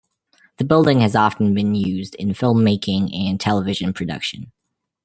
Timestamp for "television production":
3.39-4.51